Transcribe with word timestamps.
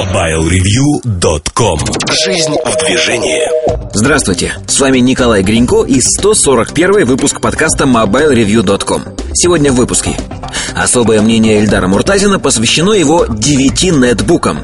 MobileReview.com 0.00 1.78
Жизнь 2.24 2.54
в 2.64 2.86
движении. 2.86 3.42
Здравствуйте, 3.92 4.54
с 4.66 4.80
вами 4.80 4.98
Николай 4.98 5.42
Гринько 5.42 5.84
и 5.84 6.00
141 6.00 7.04
выпуск 7.04 7.38
подкаста 7.42 7.84
MobileReview.com 7.84 9.02
Сегодня 9.34 9.70
в 9.72 9.74
выпуске. 9.74 10.16
Особое 10.74 11.20
мнение 11.20 11.60
Эльдара 11.60 11.86
Муртазина 11.86 12.38
посвящено 12.38 12.92
его 12.92 13.26
9 13.26 13.82
нетбукам. 13.98 14.60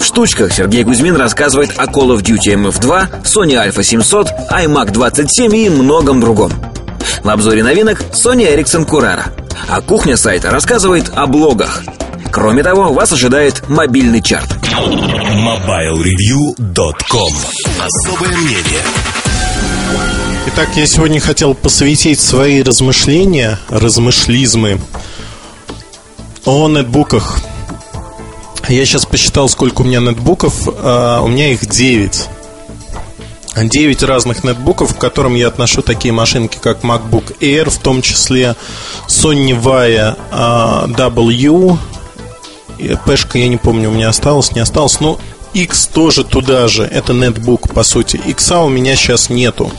В 0.00 0.04
штучках 0.04 0.52
Сергей 0.52 0.82
Кузьмин 0.82 1.14
рассказывает 1.14 1.70
о 1.76 1.84
Call 1.84 2.16
of 2.16 2.22
Duty 2.22 2.54
MF2, 2.54 3.22
Sony 3.22 3.64
Alpha 3.64 3.84
700, 3.84 4.30
iMac 4.50 4.90
27 4.90 5.54
и 5.54 5.70
многом 5.70 6.20
другом. 6.20 6.50
В 7.22 7.28
обзоре 7.28 7.62
новинок 7.62 8.02
Sony 8.12 8.52
Ericsson 8.54 8.86
Curara. 8.86 9.24
А 9.68 9.80
кухня 9.80 10.16
сайта 10.16 10.50
рассказывает 10.50 11.10
о 11.14 11.26
блогах. 11.26 11.82
Кроме 12.30 12.62
того, 12.62 12.92
вас 12.92 13.12
ожидает 13.12 13.68
мобильный 13.68 14.22
чарт. 14.22 14.48
MobileReview.com 14.72 17.32
Особое 17.80 18.30
мнение 18.30 18.82
Итак, 20.48 20.68
я 20.76 20.86
сегодня 20.86 21.20
хотел 21.20 21.54
посвятить 21.54 22.20
свои 22.20 22.62
размышления, 22.62 23.58
размышлизмы 23.68 24.80
о 26.44 26.68
нетбуках. 26.68 27.40
Я 28.68 28.84
сейчас 28.84 29.06
посчитал, 29.06 29.48
сколько 29.48 29.82
у 29.82 29.84
меня 29.84 30.00
нетбуков. 30.00 30.54
А, 30.66 31.20
у 31.22 31.28
меня 31.28 31.52
их 31.52 31.64
9. 31.66 32.28
9 33.56 34.02
разных 34.02 34.44
нетбуков, 34.44 34.96
к 34.96 34.98
которым 34.98 35.34
я 35.34 35.48
отношу 35.48 35.82
такие 35.82 36.12
машинки, 36.12 36.58
как 36.60 36.82
MacBook 36.82 37.38
Air, 37.40 37.70
в 37.70 37.78
том 37.78 38.02
числе 38.02 38.56
Sony 39.08 39.60
Vaio 39.60 40.16
а, 40.30 40.86
W, 40.88 41.78
Пешка, 43.06 43.38
я 43.38 43.48
не 43.48 43.56
помню, 43.56 43.90
у 43.90 43.92
меня 43.92 44.08
осталось, 44.08 44.52
не 44.52 44.60
осталось. 44.60 45.00
Но 45.00 45.18
X 45.54 45.88
тоже 45.88 46.24
туда 46.24 46.68
же. 46.68 46.84
Это 46.84 47.12
нетбук, 47.12 47.68
по 47.72 47.82
сути. 47.82 48.16
X 48.16 48.50
у 48.52 48.68
меня 48.68 48.96
сейчас 48.96 49.30
нету. 49.30 49.70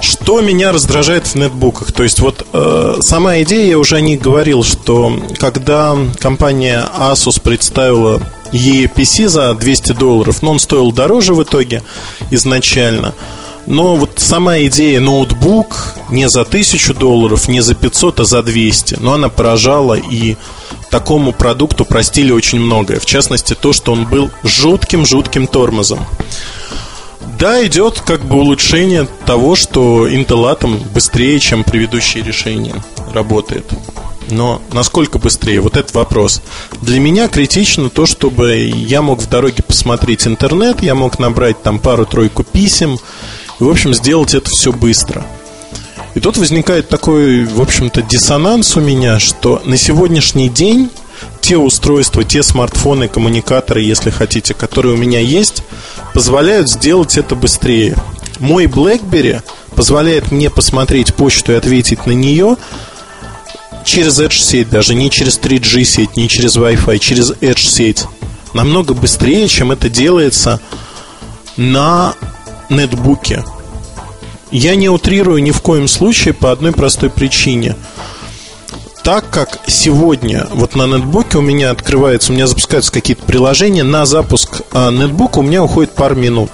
Что 0.00 0.40
меня 0.40 0.72
раздражает 0.72 1.26
в 1.26 1.34
нетбуках? 1.34 1.92
То 1.92 2.02
есть 2.02 2.20
вот 2.20 2.46
э, 2.52 2.96
сама 3.00 3.40
идея, 3.42 3.70
я 3.70 3.78
уже 3.78 3.96
о 3.96 4.00
ней 4.00 4.18
говорил, 4.18 4.62
что 4.62 5.18
когда 5.38 5.96
компания 6.20 6.86
Asus 6.98 7.40
представила 7.40 8.20
ePC 8.54 9.28
за 9.28 9.54
200 9.54 9.92
долларов, 9.92 10.42
но 10.42 10.52
он 10.52 10.58
стоил 10.58 10.92
дороже 10.92 11.34
в 11.34 11.42
итоге 11.42 11.82
изначально, 12.30 13.14
но 13.66 13.96
вот 13.96 14.18
сама 14.18 14.58
идея 14.60 15.00
ноутбук 15.00 15.94
не 16.10 16.28
за 16.28 16.42
1000 16.42 16.94
долларов, 16.94 17.48
не 17.48 17.60
за 17.60 17.74
500, 17.74 18.20
а 18.20 18.24
за 18.24 18.42
200, 18.42 18.98
но 19.00 19.14
она 19.14 19.28
поражала 19.28 19.94
и 19.94 20.36
такому 20.90 21.32
продукту 21.32 21.84
простили 21.84 22.30
очень 22.30 22.60
многое. 22.60 23.00
В 23.00 23.06
частности, 23.06 23.54
то, 23.54 23.72
что 23.72 23.92
он 23.92 24.04
был 24.04 24.30
жутким-жутким 24.42 25.46
тормозом. 25.46 26.06
Да, 27.38 27.66
идет 27.66 28.00
как 28.00 28.24
бы 28.24 28.36
улучшение 28.36 29.08
того, 29.26 29.56
что 29.56 30.06
Intel 30.06 30.54
Atom 30.54 30.92
быстрее, 30.92 31.40
чем 31.40 31.64
предыдущие 31.64 32.22
решения 32.22 32.76
работает. 33.12 33.64
Но 34.30 34.62
насколько 34.72 35.18
быстрее? 35.18 35.60
Вот 35.60 35.76
этот 35.76 35.94
вопрос. 35.94 36.42
Для 36.80 36.98
меня 36.98 37.28
критично 37.28 37.90
то, 37.90 38.06
чтобы 38.06 38.56
я 38.56 39.02
мог 39.02 39.20
в 39.20 39.28
дороге 39.28 39.62
посмотреть 39.62 40.26
интернет, 40.26 40.82
я 40.82 40.94
мог 40.94 41.18
набрать 41.18 41.62
там 41.62 41.78
пару-тройку 41.78 42.44
писем, 42.44 42.98
и, 43.60 43.64
в 43.64 43.68
общем, 43.68 43.94
сделать 43.94 44.34
это 44.34 44.50
все 44.50 44.72
быстро. 44.72 45.24
И 46.14 46.20
тут 46.20 46.36
возникает 46.36 46.88
такой, 46.88 47.44
в 47.44 47.60
общем-то, 47.60 48.02
диссонанс 48.02 48.76
у 48.76 48.80
меня, 48.80 49.18
что 49.18 49.60
на 49.64 49.76
сегодняшний 49.76 50.48
день 50.48 50.90
те 51.40 51.56
устройства, 51.56 52.24
те 52.24 52.42
смартфоны, 52.42 53.08
коммуникаторы, 53.08 53.82
если 53.82 54.10
хотите, 54.10 54.54
которые 54.54 54.94
у 54.94 54.96
меня 54.98 55.20
есть, 55.20 55.62
позволяют 56.12 56.70
сделать 56.70 57.18
это 57.18 57.34
быстрее. 57.34 57.96
Мой 58.38 58.66
BlackBerry 58.66 59.42
позволяет 59.74 60.30
мне 60.30 60.50
посмотреть 60.50 61.14
почту 61.14 61.52
и 61.52 61.56
ответить 61.56 62.06
на 62.06 62.12
нее 62.12 62.56
через 63.84 64.18
Edge-сеть, 64.20 64.70
даже 64.70 64.94
не 64.94 65.10
через 65.10 65.38
3G-сеть, 65.38 66.16
не 66.16 66.28
через 66.28 66.56
Wi-Fi, 66.56 66.98
через 66.98 67.32
Edge-сеть. 67.32 68.04
Намного 68.52 68.94
быстрее, 68.94 69.48
чем 69.48 69.72
это 69.72 69.88
делается 69.88 70.60
на 71.56 72.14
нетбуке. 72.70 73.44
Я 74.50 74.76
не 74.76 74.88
утрирую 74.88 75.42
ни 75.42 75.50
в 75.50 75.60
коем 75.60 75.88
случае 75.88 76.34
по 76.34 76.52
одной 76.52 76.72
простой 76.72 77.10
причине. 77.10 77.76
Так 79.02 79.28
как 79.28 79.58
сегодня 79.66 80.46
вот 80.52 80.76
на 80.76 80.86
нетбуке 80.86 81.38
у 81.38 81.42
меня 81.42 81.70
открывается, 81.70 82.32
у 82.32 82.34
меня 82.34 82.46
запускаются 82.46 82.90
какие-то 82.90 83.24
приложения, 83.24 83.82
на 83.82 84.06
запуск 84.06 84.62
а, 84.72 84.90
нетбука 84.90 85.40
у 85.40 85.42
меня 85.42 85.62
уходит 85.62 85.92
пару 85.92 86.14
минут. 86.14 86.50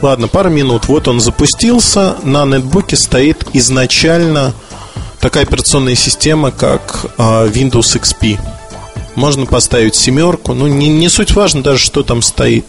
Ладно, 0.00 0.28
пару 0.28 0.50
минут. 0.50 0.88
Вот 0.88 1.08
он 1.08 1.20
запустился. 1.20 2.16
На 2.22 2.44
нетбуке 2.44 2.96
стоит 2.96 3.44
изначально 3.52 4.54
такая 5.28 5.44
операционная 5.44 5.94
система, 5.94 6.50
как 6.50 7.04
а, 7.18 7.46
Windows 7.48 8.00
XP. 8.00 8.40
Можно 9.14 9.44
поставить 9.44 9.94
семерку. 9.94 10.54
Ну, 10.54 10.66
не, 10.68 10.88
не 10.88 11.10
суть 11.10 11.32
важно 11.32 11.62
даже, 11.62 11.84
что 11.84 12.02
там 12.02 12.22
стоит. 12.22 12.64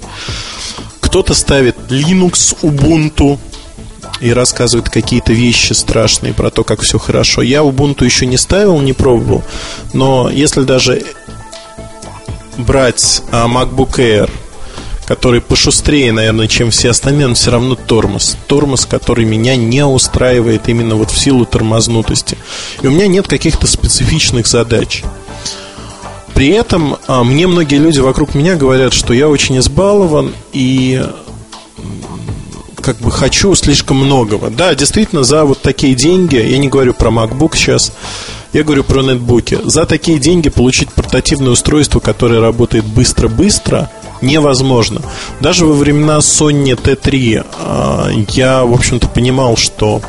Кто-то 0.99 1.33
ставит 1.35 1.77
Linux, 1.87 2.57
Ubuntu, 2.61 3.39
и 4.19 4.33
рассказывает 4.33 4.89
какие-то 4.89 5.31
вещи 5.31 5.71
страшные 5.71 6.33
про 6.33 6.49
то, 6.49 6.65
как 6.65 6.81
все 6.81 6.99
хорошо. 6.99 7.41
Я 7.41 7.63
Ubuntu 7.63 8.03
еще 8.03 8.25
не 8.25 8.35
ставил, 8.35 8.81
не 8.81 8.91
пробовал, 8.91 9.41
но 9.93 10.29
если 10.29 10.63
даже 10.63 11.01
брать 12.57 13.21
а, 13.31 13.47
MacBook 13.47 13.99
Air, 13.99 14.29
который 15.09 15.41
пошустрее, 15.41 16.11
наверное, 16.11 16.47
чем 16.47 16.69
все 16.69 16.91
остальные, 16.91 17.25
он 17.25 17.33
все 17.33 17.49
равно 17.49 17.73
тормоз. 17.73 18.37
Тормоз, 18.45 18.85
который 18.85 19.25
меня 19.25 19.55
не 19.55 19.83
устраивает 19.83 20.69
именно 20.69 20.93
вот 20.93 21.09
в 21.09 21.17
силу 21.17 21.47
тормознутости. 21.47 22.37
И 22.83 22.87
у 22.87 22.91
меня 22.91 23.07
нет 23.07 23.27
каких-то 23.27 23.65
специфичных 23.65 24.45
задач. 24.45 25.01
При 26.35 26.49
этом 26.49 26.97
а, 27.07 27.23
мне 27.23 27.47
многие 27.47 27.77
люди 27.77 27.99
вокруг 27.99 28.35
меня 28.35 28.55
говорят, 28.55 28.93
что 28.93 29.15
я 29.15 29.27
очень 29.27 29.57
избалован 29.57 30.31
и 30.53 31.03
как 32.79 32.97
бы 32.97 33.09
хочу 33.09 33.55
слишком 33.55 33.97
многого. 33.97 34.51
Да, 34.51 34.75
действительно, 34.75 35.23
за 35.23 35.43
вот 35.43 35.59
такие 35.59 35.95
деньги, 35.95 36.35
я 36.35 36.59
не 36.59 36.67
говорю 36.67 36.93
про 36.93 37.09
MacBook 37.09 37.55
сейчас, 37.55 37.93
я 38.53 38.63
говорю 38.63 38.83
про 38.83 39.01
нетбуки. 39.01 39.57
За 39.63 39.85
такие 39.85 40.19
деньги 40.19 40.49
получить 40.49 40.91
портативное 40.91 41.51
устройство, 41.51 41.99
которое 41.99 42.41
работает 42.41 42.85
быстро-быстро, 42.85 43.89
невозможно. 44.21 45.01
Даже 45.39 45.65
во 45.65 45.73
времена 45.73 46.17
Sony 46.17 46.75
T3 46.75 47.45
а, 47.59 48.09
я, 48.29 48.63
в 48.63 48.73
общем-то, 48.73 49.07
понимал, 49.07 49.57
что 49.57 50.01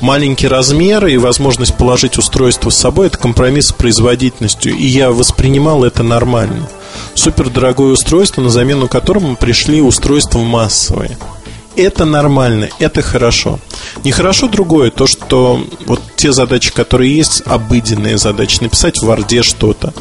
маленький 0.00 0.48
размер 0.48 1.06
и 1.06 1.16
возможность 1.16 1.76
положить 1.76 2.18
устройство 2.18 2.70
с 2.70 2.76
собой– 2.76 3.06
это 3.08 3.18
компромисс 3.18 3.68
с 3.68 3.72
производительностью, 3.72 4.74
и 4.74 4.86
я 4.86 5.10
воспринимал 5.10 5.84
это 5.84 6.02
нормально. 6.02 6.68
Супер 7.14 7.50
дорогое 7.50 7.92
устройство, 7.92 8.40
на 8.40 8.50
замену 8.50 8.88
которому 8.88 9.36
пришли 9.36 9.80
устройства 9.80 10.38
массовые– 10.40 11.18
это 11.76 12.06
нормально, 12.06 12.70
это 12.78 13.02
хорошо. 13.02 13.58
Нехорошо 14.02 14.48
другое, 14.48 14.90
то, 14.90 15.06
что 15.06 15.62
вот 15.86 16.00
те 16.16 16.32
задачи, 16.32 16.72
которые 16.72 17.14
есть, 17.14 17.42
обыденные 17.44 18.16
задачи, 18.16 18.62
написать 18.62 18.98
в 18.98 19.06
Варде 19.06 19.42
что-то, 19.42 19.92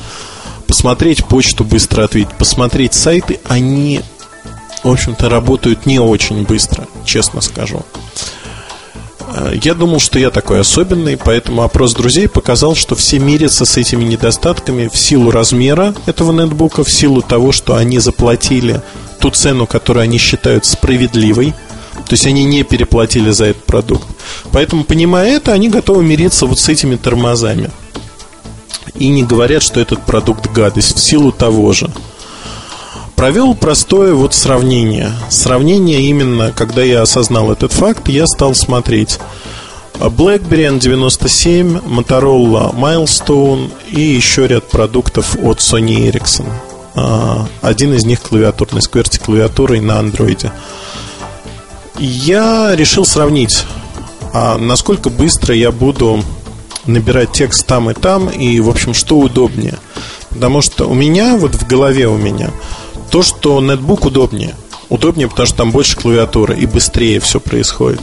посмотреть 0.76 1.24
почту, 1.24 1.64
быстро 1.64 2.04
ответить, 2.04 2.34
посмотреть 2.38 2.94
сайты, 2.94 3.40
они, 3.46 4.02
в 4.84 4.92
общем-то, 4.92 5.30
работают 5.30 5.86
не 5.86 6.00
очень 6.00 6.44
быстро, 6.44 6.86
честно 7.06 7.40
скажу. 7.40 7.86
Я 9.64 9.74
думал, 9.74 10.02
что 10.02 10.20
я 10.20 10.32
такой 10.32 10.60
особенный, 10.60 11.16
поэтому 11.16 11.62
опрос 11.62 11.94
друзей 11.94 12.28
показал, 12.28 12.76
что 12.76 12.94
все 12.96 13.20
мирятся 13.20 13.64
с 13.64 13.78
этими 13.78 14.04
недостатками 14.04 14.90
в 14.92 14.98
силу 14.98 15.32
размера 15.32 15.96
этого 16.08 16.34
нетбука, 16.34 16.84
в 16.84 16.92
силу 16.92 17.22
того, 17.22 17.54
что 17.54 17.76
они 17.76 18.00
заплатили 18.00 18.82
ту 19.22 19.30
цену, 19.30 19.68
которую 19.68 20.04
они 20.04 20.18
считают 20.18 20.66
справедливой– 20.66 21.54
то 21.94 22.14
есть 22.14 22.28
они 22.28 22.44
не 22.44 22.64
переплатили 22.64 23.32
за 23.32 23.46
этот 23.46 23.64
продукт. 23.64 24.06
Поэтому, 24.52 24.84
понимая 24.84 25.38
это, 25.38 25.54
они 25.54 25.70
готовы 25.70 26.04
мириться 26.04 26.46
вот 26.46 26.60
с 26.60 26.70
этими 26.70 26.98
тормозами. 26.98 27.72
И 28.96 29.10
не 29.10 29.24
говорят, 29.24 29.62
что 29.62 29.80
этот 29.80 30.06
продукт 30.06 30.52
гадость 30.52 30.98
в 30.98 31.00
силу 31.00 31.32
того 31.32 31.74
же. 31.74 31.90
Провел 33.16 33.56
простое 33.56 34.14
вот 34.14 34.34
сравнение. 34.34 35.12
Сравнение 35.30 36.02
именно, 36.02 36.52
когда 36.52 36.84
я 36.84 37.02
осознал 37.02 37.52
этот 37.52 37.72
факт, 37.72 38.08
я 38.10 38.28
стал 38.28 38.56
смотреть 38.56 39.20
BlackBerry 40.00 40.80
N97, 40.80 41.84
Motorola 41.86 42.76
Milestone 42.76 43.72
и 43.90 44.02
еще 44.02 44.48
ряд 44.48 44.70
продуктов 44.70 45.38
от 45.42 45.60
Sony 45.60 46.10
Ericsson. 46.12 46.48
А, 46.96 47.48
один 47.62 47.94
из 47.94 48.06
них 48.06 48.22
клавиатурный, 48.22 48.82
с 48.82 48.90
QWERTY 48.90 49.24
клавиатурой 49.24 49.80
на 49.80 50.00
андроиде. 50.00 50.52
Я 51.98 52.76
решил 52.76 53.06
сравнить, 53.06 53.64
а 54.34 54.58
насколько 54.58 55.10
быстро 55.10 55.56
я 55.56 55.72
буду 55.72 56.24
набирать 56.88 57.32
текст 57.32 57.66
там 57.66 57.90
и 57.90 57.94
там, 57.94 58.30
и, 58.30 58.60
в 58.60 58.70
общем, 58.70 58.94
что 58.94 59.18
удобнее. 59.18 59.78
Потому 60.30 60.62
что 60.62 60.86
у 60.86 60.94
меня, 60.94 61.38
вот 61.38 61.56
в 61.56 61.68
голове 61.68 62.08
у 62.08 62.18
меня, 62.18 62.52
То, 63.12 63.22
что 63.22 63.62
нетбук 63.62 64.06
удобнее. 64.06 64.56
Удобнее, 64.90 65.28
потому 65.30 65.48
что 65.48 65.58
там 65.58 65.72
больше 65.72 65.96
клавиатуры 65.96 66.58
и 66.58 66.66
быстрее 66.66 67.20
все 67.20 67.40
происходит. 67.40 68.02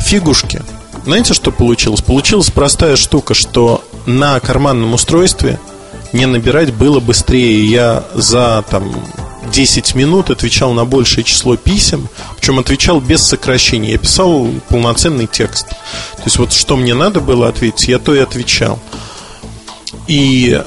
Фигушки. 0.00 0.62
Знаете, 1.04 1.34
что 1.34 1.50
получилось? 1.50 2.02
Получилась 2.02 2.50
простая 2.50 2.96
штука, 2.96 3.34
что 3.34 3.82
на 4.06 4.38
карманном 4.40 4.94
устройстве 4.94 5.58
не 6.12 6.26
набирать 6.26 6.72
было 6.72 7.00
быстрее. 7.00 7.64
Я 7.66 8.04
за 8.14 8.64
там 8.68 8.94
10 9.50 9.94
минут 9.94 10.30
отвечал 10.30 10.72
на 10.72 10.84
большее 10.84 11.24
число 11.24 11.56
писем, 11.56 12.08
причем 12.36 12.58
отвечал 12.58 13.00
без 13.00 13.22
сокращений. 13.22 13.92
Я 13.92 13.98
писал 13.98 14.48
полноценный 14.68 15.26
текст. 15.26 15.68
То 15.68 16.22
есть 16.24 16.38
вот 16.38 16.52
что 16.52 16.76
мне 16.76 16.94
надо 16.94 17.20
было 17.20 17.48
ответить, 17.48 17.88
я 17.88 17.98
то 17.98 18.14
и 18.14 18.18
отвечал. 18.18 18.78
И 20.06 20.62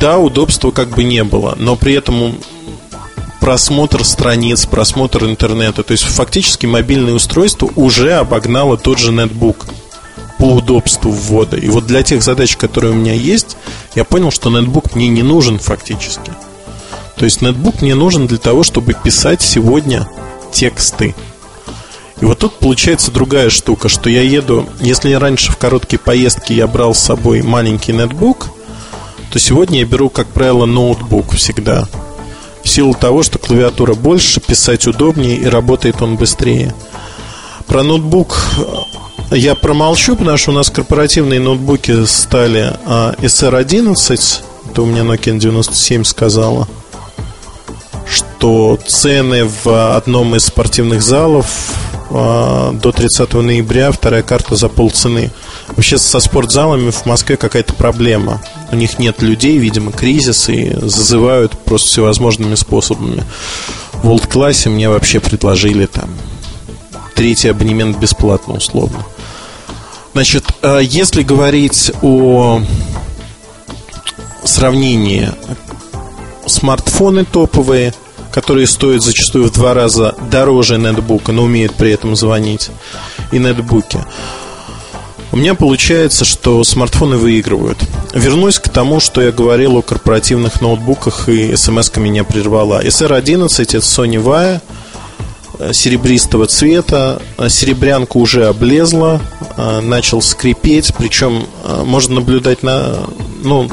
да, 0.00 0.18
удобства 0.18 0.70
как 0.70 0.90
бы 0.90 1.04
не 1.04 1.24
было, 1.24 1.54
но 1.58 1.76
при 1.76 1.94
этом 1.94 2.36
просмотр 3.40 4.04
страниц, 4.04 4.66
просмотр 4.66 5.24
интернета. 5.24 5.82
То 5.82 5.92
есть 5.92 6.04
фактически 6.04 6.66
мобильное 6.66 7.14
устройство 7.14 7.70
уже 7.76 8.14
обогнало 8.14 8.76
тот 8.76 8.98
же 8.98 9.12
нетбук 9.12 9.66
по 10.38 10.44
удобству 10.44 11.10
ввода. 11.10 11.56
И 11.56 11.68
вот 11.68 11.86
для 11.86 12.02
тех 12.02 12.22
задач, 12.22 12.56
которые 12.56 12.92
у 12.92 12.96
меня 12.96 13.14
есть, 13.14 13.56
я 13.94 14.04
понял, 14.04 14.30
что 14.30 14.50
нетбук 14.50 14.94
мне 14.94 15.08
не 15.08 15.22
нужен 15.22 15.58
фактически. 15.58 16.32
То 17.16 17.24
есть 17.24 17.40
нетбук 17.40 17.80
мне 17.82 17.94
нужен 17.94 18.26
для 18.26 18.38
того, 18.38 18.62
чтобы 18.62 18.92
писать 18.92 19.40
сегодня 19.40 20.08
тексты. 20.52 21.14
И 22.20 22.24
вот 22.24 22.38
тут 22.38 22.58
получается 22.58 23.10
другая 23.10 23.50
штука, 23.50 23.88
что 23.88 24.08
я 24.08 24.22
еду, 24.22 24.66
если 24.80 25.12
раньше 25.12 25.52
в 25.52 25.56
короткие 25.56 25.98
поездки 25.98 26.52
я 26.52 26.66
брал 26.66 26.94
с 26.94 26.98
собой 26.98 27.42
маленький 27.42 27.92
нетбук, 27.92 28.48
то 29.30 29.38
сегодня 29.38 29.80
я 29.80 29.84
беру, 29.84 30.08
как 30.08 30.26
правило, 30.28 30.66
ноутбук 30.66 31.34
всегда. 31.34 31.88
В 32.62 32.68
силу 32.68 32.94
того, 32.94 33.22
что 33.22 33.38
клавиатура 33.38 33.94
больше, 33.94 34.40
писать 34.40 34.86
удобнее 34.86 35.36
и 35.36 35.46
работает 35.46 36.00
он 36.00 36.16
быстрее. 36.16 36.74
Про 37.66 37.82
ноутбук 37.82 38.38
э, 39.30 39.36
я 39.36 39.54
промолчу, 39.54 40.16
потому 40.16 40.36
что 40.36 40.50
у 40.50 40.54
нас 40.54 40.70
корпоративные 40.70 41.40
ноутбуки 41.40 42.06
стали 42.06 42.72
а, 42.86 43.14
SR11, 43.18 44.42
это 44.70 44.82
у 44.82 44.86
меня 44.86 45.02
Nokia 45.02 45.38
97 45.38 46.04
сказала– 46.04 46.68
что 48.36 48.78
цены 48.86 49.46
в 49.46 49.96
одном 49.96 50.36
из 50.36 50.44
спортивных 50.44 51.02
залов 51.02 51.74
а, 52.10 52.72
до 52.72 52.92
30 52.92 53.32
ноября 53.32 53.90
вторая 53.90 54.22
карта 54.22 54.56
за 54.56 54.68
полцены. 54.68 55.30
Вообще 55.68 55.96
со 55.96 56.20
спортзалами 56.20 56.90
в 56.90 57.06
Москве 57.06 57.38
какая-то 57.38 57.72
проблема. 57.72 58.42
У 58.70 58.76
них 58.76 58.98
нет 58.98 59.22
людей, 59.22 59.56
видимо, 59.56 59.90
кризис, 59.90 60.50
и 60.50 60.70
зазывают 60.80 61.52
просто 61.52 61.88
всевозможными 61.88 62.56
способами. 62.56 63.24
В 63.94 64.10
World 64.10 64.28
классе 64.28 64.68
мне 64.68 64.90
вообще 64.90 65.18
предложили 65.18 65.86
там 65.86 66.10
третий 67.14 67.48
абонемент 67.48 67.96
бесплатно, 67.96 68.54
условно. 68.54 69.06
Значит, 70.12 70.44
а, 70.60 70.78
если 70.78 71.22
говорить 71.22 71.90
о 72.02 72.60
сравнении 74.44 75.30
смартфоны 76.46 77.24
топовые– 77.24 77.94
которые 78.36 78.66
стоят 78.66 79.02
зачастую 79.02 79.46
в 79.46 79.50
два 79.50 79.72
раза 79.72 80.14
дороже 80.30 80.76
нетбука, 80.76 81.32
но 81.32 81.44
умеют 81.44 81.72
при 81.72 81.92
этом 81.92 82.14
звонить, 82.14 82.68
и 83.32 83.38
нетбуки. 83.38 83.98
У 85.32 85.38
меня 85.38 85.54
получается, 85.54 86.26
что 86.26 86.62
смартфоны 86.62 87.16
выигрывают. 87.16 87.78
Вернусь 88.12 88.58
к 88.58 88.68
тому, 88.68 89.00
что 89.00 89.22
я 89.22 89.32
говорил 89.32 89.78
о 89.78 89.82
корпоративных 89.82 90.60
ноутбуках, 90.60 91.30
и 91.30 91.56
смс 91.56 91.90
меня 91.96 92.24
прервала. 92.24 92.84
SR11 92.84 93.48
это 93.62 93.78
Sony 93.78 94.22
Vaio 94.22 94.60
э, 95.58 95.72
серебристого 95.72 96.44
цвета. 96.44 97.22
Серебрянка 97.48 98.18
уже 98.18 98.48
облезла, 98.48 99.18
э, 99.56 99.80
начал 99.80 100.20
скрипеть, 100.20 100.92
причем 100.98 101.46
э, 101.64 101.84
можно 101.86 102.16
наблюдать 102.16 102.62
на, 102.62 102.98
ну, 103.42 103.70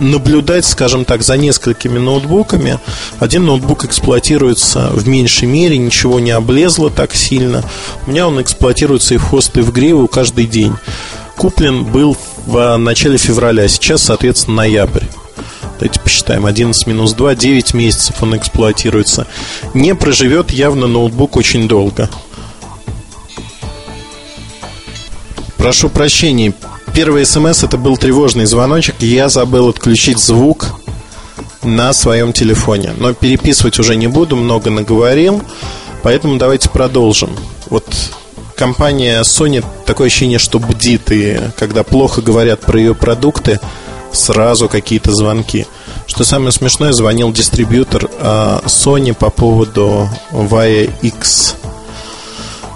наблюдать, 0.00 0.64
скажем 0.64 1.04
так, 1.04 1.22
за 1.22 1.36
несколькими 1.36 1.98
ноутбуками. 1.98 2.78
Один 3.18 3.46
ноутбук 3.46 3.84
эксплуатируется 3.84 4.90
в 4.92 5.08
меньшей 5.08 5.46
мере, 5.46 5.78
ничего 5.78 6.20
не 6.20 6.30
облезло 6.30 6.90
так 6.90 7.14
сильно. 7.14 7.62
У 8.06 8.10
меня 8.10 8.28
он 8.28 8.40
эксплуатируется 8.40 9.14
и 9.14 9.18
в 9.18 9.22
хост, 9.22 9.56
и 9.56 9.60
в 9.60 9.72
гриву 9.72 10.08
каждый 10.08 10.46
день. 10.46 10.74
Куплен 11.36 11.84
был 11.84 12.16
в 12.46 12.76
начале 12.76 13.18
февраля, 13.18 13.68
сейчас, 13.68 14.02
соответственно, 14.02 14.58
ноябрь. 14.58 15.04
Давайте 15.78 16.00
посчитаем. 16.00 16.46
11 16.46 16.86
минус 16.86 17.12
2, 17.14 17.34
9 17.34 17.74
месяцев 17.74 18.22
он 18.22 18.36
эксплуатируется. 18.36 19.26
Не 19.74 19.94
проживет 19.94 20.50
явно 20.50 20.86
ноутбук 20.86 21.36
очень 21.36 21.66
долго. 21.66 22.08
Прошу 25.56 25.88
прощения, 25.88 26.52
Первый 26.94 27.26
смс 27.26 27.64
это 27.64 27.76
был 27.76 27.96
тревожный 27.96 28.46
звоночек. 28.46 28.94
Я 29.00 29.28
забыл 29.28 29.68
отключить 29.68 30.20
звук 30.20 30.76
на 31.64 31.92
своем 31.92 32.32
телефоне. 32.32 32.94
Но 32.96 33.12
переписывать 33.12 33.80
уже 33.80 33.96
не 33.96 34.06
буду, 34.06 34.36
много 34.36 34.70
наговорил. 34.70 35.42
Поэтому 36.04 36.36
давайте 36.36 36.68
продолжим. 36.68 37.30
Вот 37.68 37.84
компания 38.54 39.22
Sony 39.22 39.64
такое 39.84 40.06
ощущение, 40.06 40.38
что 40.38 40.60
бдит, 40.60 41.10
и 41.10 41.40
когда 41.58 41.82
плохо 41.82 42.22
говорят 42.22 42.60
про 42.60 42.78
ее 42.78 42.94
продукты, 42.94 43.58
сразу 44.12 44.68
какие-то 44.68 45.12
звонки. 45.12 45.66
Что 46.06 46.22
самое 46.22 46.52
смешное, 46.52 46.92
звонил 46.92 47.32
дистрибьютор 47.32 48.08
а, 48.20 48.62
Sony 48.66 49.14
по 49.14 49.30
поводу 49.30 50.08
Vaio 50.30 50.92
X 51.02 51.56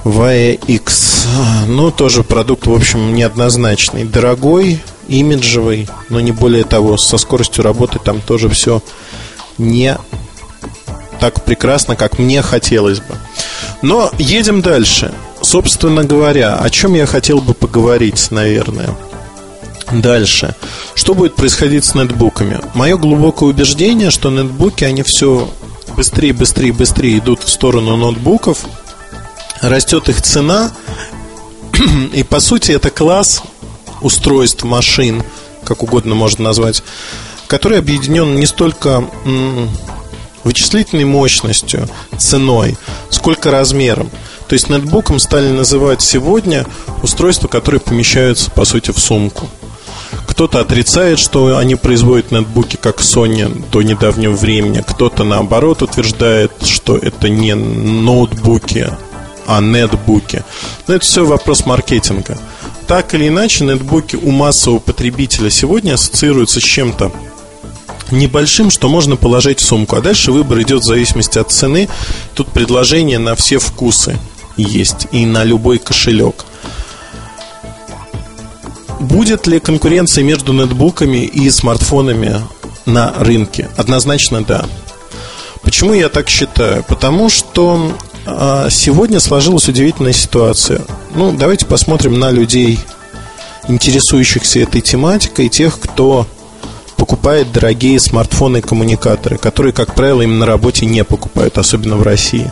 Vaia 0.04 0.58
X. 0.66 1.26
Ну, 1.66 1.90
тоже 1.90 2.22
продукт, 2.22 2.66
в 2.66 2.72
общем, 2.72 3.14
неоднозначный. 3.14 4.04
Дорогой, 4.04 4.80
имиджевый, 5.08 5.88
но 6.08 6.20
не 6.20 6.32
более 6.32 6.64
того. 6.64 6.96
Со 6.96 7.18
скоростью 7.18 7.64
работы 7.64 7.98
там 7.98 8.20
тоже 8.20 8.48
все 8.48 8.82
не 9.58 9.96
так 11.20 11.44
прекрасно, 11.44 11.96
как 11.96 12.18
мне 12.18 12.42
хотелось 12.42 13.00
бы. 13.00 13.16
Но 13.82 14.10
едем 14.18 14.62
дальше. 14.62 15.12
Собственно 15.42 16.04
говоря, 16.04 16.56
о 16.56 16.70
чем 16.70 16.94
я 16.94 17.06
хотел 17.06 17.40
бы 17.40 17.54
поговорить, 17.54 18.30
наверное. 18.30 18.90
Дальше. 19.90 20.54
Что 20.94 21.14
будет 21.14 21.34
происходить 21.34 21.84
с 21.84 21.94
нетбуками? 21.94 22.60
Мое 22.74 22.96
глубокое 22.96 23.50
убеждение, 23.50 24.10
что 24.10 24.30
нетбуки, 24.30 24.84
они 24.84 25.02
все 25.02 25.48
быстрее, 25.96 26.32
быстрее, 26.32 26.72
быстрее 26.72 27.18
идут 27.18 27.42
в 27.42 27.48
сторону 27.48 27.96
ноутбуков– 27.96 28.58
растет 29.62 30.08
их 30.08 30.22
цена, 30.22 30.72
и 32.12 32.22
по 32.22 32.40
сути 32.40 32.72
это 32.72 32.90
класс 32.90 33.42
устройств, 34.00 34.64
машин, 34.64 35.22
как 35.64 35.82
угодно 35.82 36.14
можно 36.14 36.44
назвать, 36.44 36.82
который 37.46 37.78
объединен 37.78 38.36
не 38.38 38.46
столько 38.46 39.08
вычислительной 40.44 41.04
мощностью, 41.04 41.88
ценой, 42.16 42.76
сколько 43.10 43.50
размером. 43.50 44.10
То 44.48 44.54
есть 44.54 44.70
нетбуком 44.70 45.18
стали 45.18 45.50
называть 45.50 46.00
сегодня 46.00 46.66
устройства, 47.02 47.48
которые 47.48 47.80
помещаются, 47.80 48.50
по 48.50 48.64
сути, 48.64 48.92
в 48.92 48.98
сумку. 48.98 49.48
Кто-то 50.26 50.60
отрицает, 50.60 51.18
что 51.18 51.58
они 51.58 51.74
производят 51.74 52.30
нетбуки, 52.30 52.76
как 52.76 53.00
Sony 53.00 53.68
до 53.70 53.82
недавнего 53.82 54.32
времени. 54.32 54.82
Кто-то, 54.86 55.24
наоборот, 55.24 55.82
утверждает, 55.82 56.52
что 56.64 56.96
это 56.96 57.28
не 57.28 57.54
ноутбуки, 57.54 58.90
а 59.48 59.62
нетбуки. 59.62 60.44
Но 60.86 60.94
это 60.94 61.04
все 61.04 61.24
вопрос 61.24 61.64
маркетинга. 61.64 62.38
Так 62.86 63.14
или 63.14 63.28
иначе, 63.28 63.64
нетбуки 63.64 64.14
у 64.14 64.30
массового 64.30 64.78
потребителя 64.78 65.48
сегодня 65.48 65.94
ассоциируются 65.94 66.60
с 66.60 66.62
чем-то 66.62 67.10
небольшим, 68.10 68.70
что 68.70 68.88
можно 68.88 69.16
положить 69.16 69.60
в 69.60 69.64
сумку. 69.64 69.96
А 69.96 70.02
дальше 70.02 70.32
выбор 70.32 70.60
идет 70.60 70.82
в 70.82 70.86
зависимости 70.86 71.38
от 71.38 71.50
цены. 71.50 71.88
Тут 72.34 72.48
предложение 72.48 73.18
на 73.18 73.34
все 73.34 73.58
вкусы 73.58 74.18
есть 74.58 75.08
и 75.12 75.24
на 75.24 75.44
любой 75.44 75.78
кошелек. 75.78 76.44
Будет 79.00 79.46
ли 79.46 79.60
конкуренция 79.60 80.24
между 80.24 80.52
нетбуками 80.52 81.24
и 81.24 81.48
смартфонами 81.50 82.42
на 82.84 83.14
рынке? 83.18 83.70
Однозначно 83.78 84.44
да. 84.44 84.66
Почему 85.62 85.94
я 85.94 86.08
так 86.10 86.28
считаю? 86.28 86.82
Потому 86.82 87.30
что 87.30 87.96
сегодня 88.70 89.20
сложилась 89.20 89.68
удивительная 89.68 90.12
ситуация. 90.12 90.82
Ну, 91.14 91.32
давайте 91.32 91.66
посмотрим 91.66 92.18
на 92.18 92.30
людей, 92.30 92.78
интересующихся 93.68 94.60
этой 94.60 94.80
тематикой, 94.80 95.48
тех, 95.48 95.78
кто 95.78 96.26
покупает 96.96 97.52
дорогие 97.52 97.98
смартфоны 98.00 98.58
и 98.58 98.60
коммуникаторы, 98.62 99.38
которые, 99.38 99.72
как 99.72 99.94
правило, 99.94 100.22
им 100.22 100.38
на 100.38 100.46
работе 100.46 100.84
не 100.84 101.04
покупают, 101.04 101.56
особенно 101.58 101.96
в 101.96 102.02
России. 102.02 102.50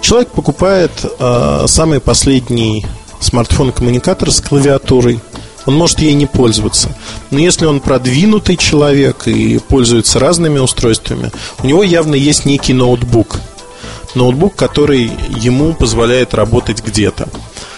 Человек 0.00 0.30
покупает 0.30 0.90
э, 1.04 1.64
самый 1.66 2.00
последний 2.00 2.86
смартфон 3.20 3.70
и 3.70 3.72
коммуникатор 3.72 4.30
с 4.30 4.40
клавиатурой, 4.40 5.20
он 5.66 5.74
может 5.74 6.00
ей 6.00 6.14
не 6.14 6.24
пользоваться. 6.24 6.96
Но 7.30 7.38
если 7.38 7.66
он 7.66 7.80
продвинутый 7.80 8.56
человек 8.56 9.28
и 9.28 9.58
пользуется 9.58 10.18
разными 10.18 10.58
устройствами, 10.58 11.30
у 11.62 11.66
него 11.66 11.82
явно 11.82 12.14
есть 12.14 12.46
некий 12.46 12.72
ноутбук. 12.72 13.38
Ноутбук, 14.18 14.56
который 14.56 15.10
ему 15.36 15.72
позволяет 15.72 16.34
работать 16.34 16.84
где-то. 16.84 17.28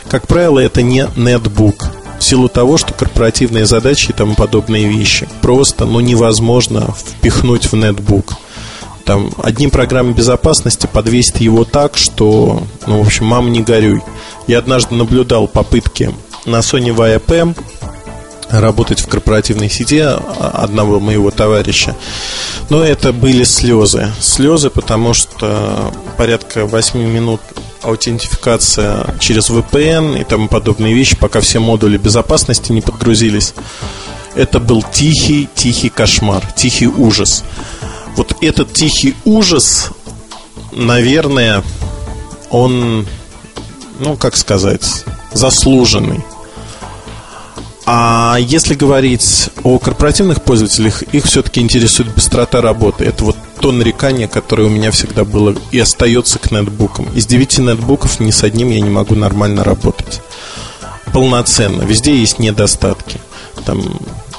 Как 0.09 0.27
правило, 0.27 0.59
это 0.59 0.83
не 0.83 1.07
нетбук 1.17 1.91
в 2.19 2.25
силу 2.25 2.49
того, 2.49 2.79
что 2.79 2.93
корпоративные 2.95 3.67
задачи 3.67 4.11
и 4.11 4.13
тому 4.13 4.35
подобные 4.35 4.89
вещи 4.89 5.29
просто 5.43 5.87
ну, 5.87 6.01
невозможно 6.01 6.93
впихнуть 6.93 7.71
в 7.71 7.77
нетбук. 7.77 8.35
Там 9.05 9.31
одни 9.43 9.69
программы 9.69 10.13
безопасности 10.13 10.89
подвесят 10.91 11.39
его 11.39 11.65
так, 11.65 11.97
что, 11.97 12.63
ну, 12.87 13.03
в 13.03 13.07
общем, 13.07 13.27
мам, 13.27 13.53
не 13.53 13.61
горюй. 13.61 14.03
Я 14.47 14.59
однажды 14.59 14.95
наблюдал 14.95 15.47
попытки 15.47 16.15
на 16.47 16.57
Sony 16.59 16.95
VIPM 16.95 17.57
работать 18.51 19.01
в 19.01 19.07
корпоративной 19.07 19.71
сети 19.71 19.99
одного 19.99 21.01
моего 21.01 21.31
товарища. 21.31 21.97
Но 22.69 22.83
это 22.83 23.13
были 23.13 23.45
слезы. 23.45 24.13
Слезы, 24.21 24.71
потому 24.71 25.15
что 25.15 25.93
порядка 26.17 26.67
8 26.67 26.99
минут 27.01 27.41
аутентификация 27.83 29.15
через 29.19 29.49
VPN 29.51 30.21
и 30.21 30.25
тому 30.25 30.49
подобные 30.49 30.95
вещи, 30.95 31.17
пока 31.17 31.41
все 31.41 31.61
модули 31.61 31.97
безопасности 31.97 32.73
не 32.73 32.81
подгрузились. 32.81 33.55
Это 34.35 34.61
был 34.61 34.83
тихий, 34.83 35.49
тихий 35.55 35.89
кошмар, 35.89 36.45
тихий 36.55 36.87
ужас. 36.87 37.43
Вот 38.17 38.37
этот 38.43 38.73
тихий 38.73 39.15
ужас, 39.25 39.91
наверное, 40.73 41.63
он, 42.51 43.07
ну, 43.99 44.17
как 44.17 44.37
сказать, 44.37 45.05
заслуженный. 45.33 46.21
А 47.87 48.37
если 48.39 48.75
говорить 48.75 49.51
о 49.65 49.79
корпоративных 49.79 50.43
пользователях, 50.43 51.03
их 51.03 51.25
все-таки 51.25 51.61
интересует 51.61 52.15
быстрота 52.15 52.61
работы. 52.61 53.05
Это 53.05 53.25
вот 53.25 53.37
то 53.61 53.73
нарекание, 53.73 54.29
которое 54.29 54.65
у 54.65 54.71
меня 54.71 54.91
всегда 54.91 55.25
было 55.25 55.55
и 55.71 55.79
остается 55.79 56.39
к 56.39 56.51
нетбукам. 56.51 57.07
Из 57.15 57.27
девяти 57.27 57.61
нетбуков 57.61 58.21
ни 58.21 58.31
с 58.31 58.43
одним 58.43 58.71
я 58.71 58.81
не 58.81 58.91
могу 58.91 59.15
нормально 59.15 59.65
работать. 59.65 60.21
Полноценно. 61.13 61.83
Везде 61.83 62.17
есть 62.17 62.39
недостатки. 62.39 63.21
Там 63.65 63.83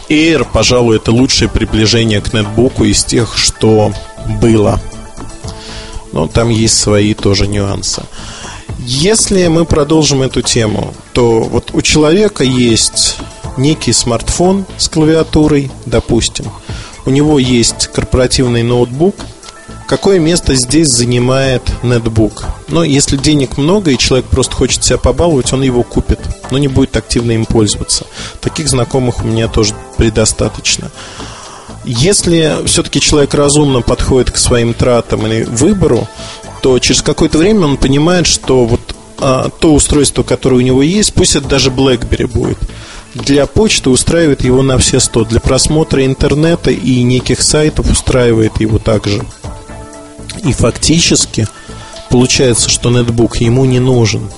Air, 0.10 0.48
пожалуй, 0.52 0.98
это 0.98 1.12
лучшее 1.12 1.50
приближение 1.50 2.22
к 2.22 2.34
нетбуку 2.34 2.84
из 2.84 3.04
тех, 3.04 3.38
что 3.38 3.94
было. 4.42 4.80
Но 6.12 6.28
там 6.28 6.50
есть 6.50 6.78
свои 6.78 7.14
тоже 7.14 7.48
нюансы. 7.48 8.04
Если 8.80 9.48
мы 9.48 9.66
продолжим 9.66 10.22
эту 10.22 10.42
тему, 10.42 10.94
то 11.14 11.42
вот 11.42 11.72
у 11.74 11.82
человека 11.82 12.44
есть 12.44 13.18
некий 13.58 13.94
смартфон 13.94 14.66
с 14.78 14.90
клавиатурой, 14.90 15.72
допустим– 15.86 16.46
у 17.06 17.10
него 17.10 17.40
есть 17.40 17.88
корпоративный 17.88 18.62
ноутбук, 18.62 19.16
какое 19.88 20.20
место 20.20 20.54
здесь 20.54 20.88
занимает 20.88 21.64
нетбук? 21.84 22.46
Но 22.68 22.84
если 22.84 23.18
денег 23.18 23.58
много 23.58 23.92
и 23.92 23.98
человек 23.98 24.28
просто 24.28 24.56
хочет 24.56 24.84
себя 24.84 24.98
побаловать, 24.98 25.52
он 25.52 25.64
его 25.64 25.84
купит, 25.84 26.20
но 26.52 26.58
не 26.58 26.68
будет 26.68 26.96
активно 26.96 27.32
им 27.32 27.46
пользоваться. 27.46 28.06
Таких 28.40 28.68
знакомых 28.68 29.24
у 29.24 29.28
меня 29.28 29.48
тоже 29.48 29.74
предостаточно. 29.98 30.92
Если 31.84 32.56
все-таки 32.68 33.02
человек 33.02 33.34
разумно 33.34 33.82
подходит 33.82 34.30
к 34.30 34.38
своим 34.38 34.76
тратам 34.76 35.26
и 35.26 35.44
выбору, 35.44 36.08
то 36.62 36.78
через 36.78 37.02
какое-то 37.02 37.40
время 37.40 37.66
он 37.66 37.78
понимает, 37.78 38.28
что 38.28 38.66
вот 38.66 38.96
а, 39.18 39.50
то 39.50 39.74
устройство, 39.74 40.22
которое 40.22 40.58
у 40.58 40.62
него 40.62 40.84
есть, 40.84 41.16
пусть 41.16 41.36
это 41.36 41.48
даже 41.48 41.72
BlackBerry 41.72 42.28
будет– 42.28 42.60
для 43.14 43.46
почты 43.46 43.90
устраивает 43.90 44.44
его 44.44 44.62
на 44.62 44.78
все 44.78 45.00
100. 45.00 45.26
Для 45.26 45.40
просмотра 45.40 46.06
интернета 46.06 46.72
и 46.72 47.04
неких 47.04 47.42
сайтов 47.42 47.90
устраивает 47.90 48.60
его 48.60 48.80
также. 48.80 49.24
И 50.44 50.54
фактически 50.54 51.48
получается, 52.10 52.70
что 52.70 52.90
нетбук 52.90 53.38
ему 53.38 53.66
не 53.66 53.80
нужен. 53.80 54.30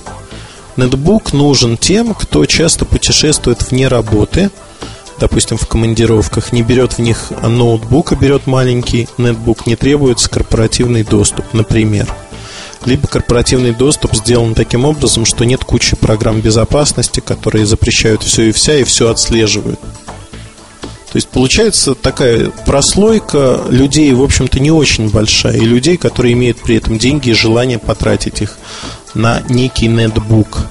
Нетбук 0.76 1.32
нужен 1.32 1.76
тем, 1.76 2.14
кто 2.14 2.44
часто 2.46 2.84
путешествует 2.84 3.70
вне 3.70 3.86
работы, 3.86 4.50
допустим, 5.20 5.56
в 5.56 5.68
командировках, 5.68 6.52
не 6.52 6.62
берет 6.62 6.94
в 6.94 6.98
них 6.98 7.30
ноутбук, 7.42 8.12
а 8.12 8.16
берет 8.16 8.48
маленький 8.48 9.08
нетбук, 9.16 9.66
не 9.66 9.76
требуется 9.76 10.28
корпоративный 10.28 11.04
доступ, 11.04 11.54
например– 11.54 12.12
либо 12.86 13.08
корпоративный 13.08 13.72
доступ 13.72 14.14
сделан 14.14 14.54
таким 14.54 14.84
образом, 14.84 15.24
что 15.24 15.44
нет 15.44 15.64
кучи 15.64 15.96
программ 15.96 16.40
безопасности, 16.40 17.20
которые 17.20 17.66
запрещают 17.66 18.22
все 18.22 18.48
и 18.48 18.52
вся 18.52 18.76
и 18.76 18.84
все 18.84 19.10
отслеживают. 19.10 19.80
То 19.80 21.18
есть 21.18 21.28
получается 21.28 21.94
такая 21.94 22.50
прослойка 22.66 23.62
людей, 23.68 24.12
в 24.12 24.22
общем-то, 24.22 24.58
не 24.58 24.72
очень 24.72 25.10
большая, 25.10 25.56
и 25.56 25.64
людей, 25.64 25.96
которые 25.96 26.32
имеют 26.32 26.60
при 26.60 26.76
этом 26.76 26.98
деньги 26.98 27.30
и 27.30 27.34
желание 27.34 27.78
потратить 27.78 28.42
их 28.42 28.58
на 29.14 29.40
некий 29.48 29.86
нетбук. 29.86 30.66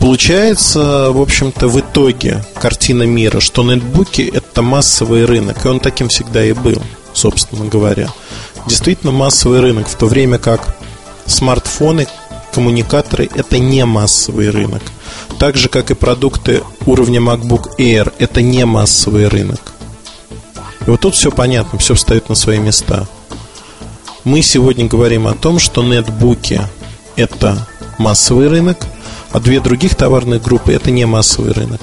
Получается, 0.00 1.12
в 1.12 1.20
общем-то, 1.20 1.68
в 1.68 1.78
итоге 1.78 2.44
картина 2.60 3.04
мира, 3.04 3.38
что 3.38 3.62
нетбуки– 3.62 4.22
это 4.34 4.60
массовый 4.60 5.24
рынок, 5.24 5.64
и 5.64 5.68
он 5.68 5.78
таким 5.78 6.08
всегда 6.08 6.44
и 6.44 6.52
был, 6.52 6.82
собственно 7.14 7.64
говоря 7.66 8.10
действительно 8.66 9.12
массовый 9.12 9.60
рынок, 9.60 9.88
в 9.88 9.94
то 9.96 10.06
время 10.06 10.38
как 10.38 10.76
смартфоны, 11.26 12.06
коммуникаторы– 12.52 13.28
это 13.34 13.58
не 13.58 13.84
массовый 13.84 14.50
рынок. 14.50 14.82
Так 15.38 15.56
же, 15.56 15.68
как 15.68 15.90
и 15.90 15.94
продукты 15.94 16.62
уровня 16.86 17.20
MacBook 17.20 17.76
Air– 17.78 18.12
это 18.18 18.42
не 18.42 18.64
массовый 18.64 19.28
рынок. 19.28 19.72
И 20.86 20.90
вот 20.90 21.00
тут 21.00 21.14
все 21.14 21.30
понятно, 21.30 21.78
все 21.78 21.94
встает 21.94 22.28
на 22.28 22.34
свои 22.34 22.58
места. 22.58 23.06
Мы 24.24 24.42
сегодня 24.42 24.86
говорим 24.86 25.26
о 25.26 25.34
том, 25.34 25.58
что 25.58 25.82
нетбуки– 25.82 26.60
это 27.16 27.66
массовый 27.98 28.48
рынок, 28.48 28.78
а 29.32 29.40
две 29.40 29.60
других 29.60 29.94
товарных 29.94 30.42
группы– 30.42 30.72
это 30.74 30.90
не 30.90 31.06
массовый 31.06 31.52
рынок. 31.52 31.80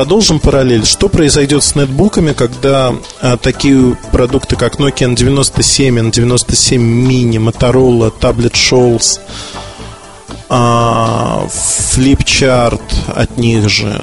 Продолжим 0.00 0.40
параллель. 0.40 0.86
Что 0.86 1.10
произойдет 1.10 1.62
с 1.62 1.74
нетбуками, 1.74 2.32
когда 2.32 2.94
а, 3.20 3.36
такие 3.36 3.98
продукты, 4.12 4.56
как 4.56 4.80
Nokia 4.80 5.14
N97, 5.14 6.10
N97 6.10 6.78
Mini, 6.78 7.36
Motorola, 7.36 8.10
Tablet 8.18 8.52
Shoals, 8.54 9.20
а, 10.48 11.46
Flipchart 11.48 12.80
от 13.14 13.36
них 13.36 13.68
же, 13.68 14.02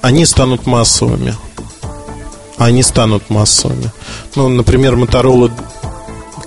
они 0.00 0.24
станут 0.24 0.64
массовыми. 0.64 1.34
Они 2.56 2.82
станут 2.82 3.28
массовыми. 3.28 3.92
Ну, 4.34 4.48
например, 4.48 4.94
Motorola 4.94 5.52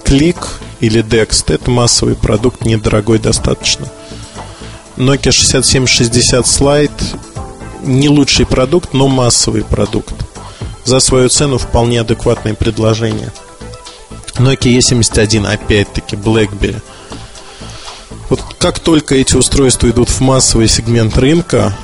Click 0.04 0.44
или 0.80 1.04
Dext 1.04 1.54
это 1.54 1.70
массовый 1.70 2.16
продукт, 2.16 2.66
недорогой 2.66 3.20
достаточно. 3.20 3.86
Nokia 4.98 5.32
6760 5.32 6.46
Slide 6.48 7.31
не 7.82 8.10
лучший 8.10 8.46
продукт, 8.46 8.94
но 8.94 9.08
массовый 9.08 9.64
продукт. 9.64 10.14
За 10.84 11.00
свою 11.00 11.30
цену 11.30 11.58
вполне 11.58 12.02
адекватное 12.02 12.54
предложение. 12.54 13.32
Nokia 14.36 14.78
E71, 14.78 15.48
опять-таки, 15.48 16.16
BlackBerry. 16.16 16.82
Вот 18.30 18.42
как 18.58 18.80
только 18.80 19.16
эти 19.16 19.36
устройства 19.36 19.90
идут 19.90 20.10
в 20.10 20.22
массовый 20.22 20.68
сегмент 20.68 21.18
рынка, 21.18 21.76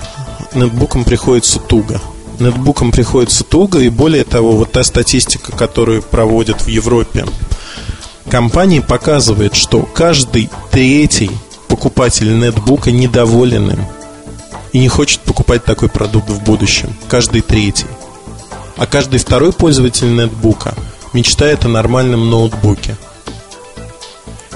нетбукам 0.54 1.04
приходится 1.04 1.60
туго. 1.60 2.01
Нетбукам 2.39 2.92
приходится 2.92 3.44
туго, 3.44 3.80
и 3.80 3.89
более 3.89 4.24
того, 4.24 4.54
вот 4.54 4.72
та 4.72 4.84
статистика, 4.84 5.51
которую 5.51 6.01
проводят 6.01 6.62
в 6.62 6.68
Европе, 6.68 7.25
компании 8.30 8.80
показывает, 8.80 9.56
что 9.56 9.82
каждый 9.82 10.50
третий 10.72 11.32
покупатель 11.68 12.39
нетбука 12.39 12.92
недоволен 12.92 13.72
им 13.72 13.97
и 14.74 14.79
не 14.79 14.88
хочет 14.88 15.21
покупать 15.21 15.63
такой 15.65 15.89
продукт 15.89 16.29
в 16.29 16.43
будущем. 16.43 16.95
Каждый 17.07 17.41
третий. 17.41 17.88
А 18.75 18.86
каждый 18.86 19.19
второй 19.19 19.53
пользователь 19.53 20.13
нетбука 20.15 20.75
мечтает 21.13 21.65
о 21.65 21.69
нормальном 21.69 22.29
ноутбуке. 22.29 22.95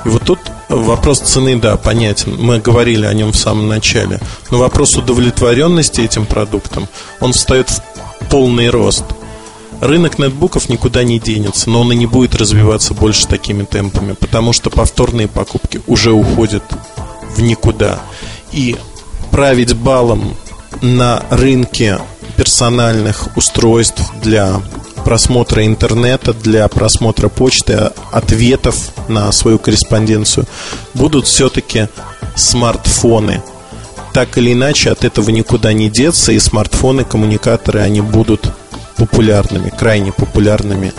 И 0.06 0.10
вот 0.10 0.24
тут 0.24 0.40
вопрос 0.70 1.20
цены, 1.20 1.60
да, 1.60 1.78
понятен. 1.78 2.36
Мы 2.40 2.60
говорили 2.60 3.06
о 3.06 3.14
нем 3.14 3.32
в 3.32 3.38
самом 3.38 3.68
начале. 3.68 4.20
Но 4.50 4.58
вопрос 4.58 4.96
удовлетворенности 4.96 6.02
этим 6.02 6.26
продуктом, 6.26 6.88
он 7.20 7.34
встает 7.34 7.70
в 7.70 7.82
полный 8.30 8.70
рост. 8.70 9.06
Рынок 9.80 10.20
нетбуков 10.20 10.70
никуда 10.70 11.04
не 11.04 11.20
денется, 11.20 11.70
но 11.70 11.82
он 11.82 11.92
и 11.92 11.96
не 11.96 12.06
будет 12.06 12.36
развиваться 12.36 12.94
больше 12.94 13.28
такими 13.28 13.64
темпами, 13.64 14.14
потому 14.14 14.54
что 14.54 14.70
повторные 14.70 15.28
покупки 15.28 15.82
уже 15.88 16.12
уходят 16.12 16.64
в 17.36 17.42
никуда. 17.42 18.00
И 18.52 18.76
править 19.32 19.76
балом 19.76 20.36
на 20.82 21.24
рынке 21.30 22.00
персональных 22.38 23.36
устройств 23.36 24.02
для 24.22 24.62
просмотра 25.04 25.66
интернета, 25.66 26.34
для 26.34 26.68
просмотра 26.68 27.28
почты, 27.28 27.92
ответов 28.12 28.92
на 29.08 29.32
свою 29.32 29.58
корреспонденцию 29.58 30.46
будут 30.94 31.28
все-таки 31.28 31.88
смартфоны. 32.36 33.42
так 34.14 34.38
или 34.38 34.52
иначе 34.52 34.92
от 34.92 35.06
этого 35.06 35.30
никуда 35.30 35.72
не 35.72 35.90
деться, 35.90 36.34
и 36.34 36.40
смартфоны, 36.40 37.06
коммуникаторы, 37.06 37.80
они 37.80 38.02
будут 38.02 38.52
популярными, 38.98 39.70
крайне 39.70 40.12
популярными 40.12 40.94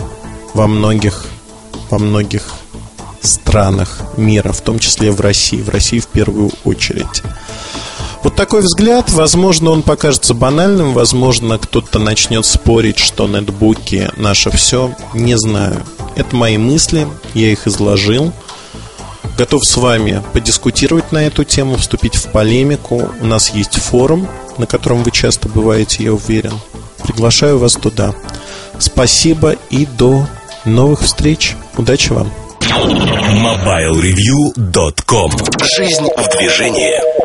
во 0.55 0.67
многих, 0.67 1.25
во 1.91 1.99
многих 1.99 2.43
странах 3.21 4.01
мира, 4.17 4.51
в 4.51 4.61
том 4.61 4.79
числе 4.79 5.11
в 5.11 5.21
России, 5.21 5.61
в 5.61 5.69
России 5.69 5.99
в 5.99 6.07
первую 6.07 6.51
очередь. 6.63 7.21
Вот 8.23 8.35
такой 8.35 8.61
взгляд, 8.61 9.11
возможно, 9.11 9.71
он 9.71 9.83
покажется 9.83 10.33
банальным, 10.33 10.93
возможно, 10.93 11.57
кто-то 11.57 11.99
начнет 11.99 12.45
спорить, 12.45 12.97
что 12.97 13.27
нетбуки 13.27 14.09
наше 14.15 14.49
все, 14.49 14.95
не 15.13 15.37
знаю. 15.37 15.83
Это 16.15 16.33
мои 16.35 16.57
мысли, 16.57 17.07
я 17.33 17.51
их 17.51 17.67
изложил. 17.67 18.31
Готов 19.37 19.65
с 19.65 19.75
вами 19.75 20.23
подискутировать 20.31 21.11
на 21.11 21.25
эту 21.25 21.43
тему, 21.43 21.75
вступить 21.75 22.15
в 22.15 22.31
полемику. 22.31 23.09
У 23.19 23.25
нас 23.25 23.49
есть 23.49 23.75
форум, 23.75 24.29
на 24.57 24.67
котором 24.67 25.03
вы 25.03 25.11
часто 25.11 25.49
бываете, 25.49 26.05
я 26.05 26.13
уверен. 26.13 26.53
Приглашаю 27.03 27.59
вас 27.59 27.73
туда. 27.73 28.15
Спасибо 28.79 29.57
и 29.69 29.85
до 29.85 30.25
новых 30.63 31.01
встреч. 31.01 31.57
Удачи 31.77 32.13
вам! 32.13 32.31
MobileReview.com 32.61 35.31
Жизнь 35.75 36.07
в 36.17 36.37
движении 36.37 37.13